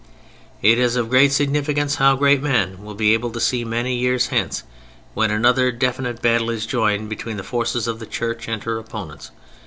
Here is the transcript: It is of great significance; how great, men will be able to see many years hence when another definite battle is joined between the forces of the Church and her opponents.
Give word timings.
It 0.63 0.79
is 0.79 0.95
of 0.95 1.11
great 1.11 1.31
significance; 1.31 1.97
how 1.97 2.15
great, 2.15 2.41
men 2.41 2.81
will 2.83 2.95
be 2.95 3.13
able 3.13 3.29
to 3.33 3.39
see 3.39 3.63
many 3.63 3.93
years 3.95 4.29
hence 4.29 4.63
when 5.13 5.29
another 5.29 5.71
definite 5.71 6.23
battle 6.23 6.49
is 6.49 6.65
joined 6.65 7.07
between 7.07 7.37
the 7.37 7.43
forces 7.43 7.87
of 7.87 7.99
the 7.99 8.07
Church 8.07 8.47
and 8.47 8.63
her 8.63 8.79
opponents. 8.79 9.29